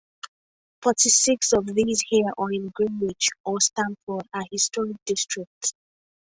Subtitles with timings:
[0.81, 5.75] Forty-six of these here or in Greenwich or Stamford are historic districts.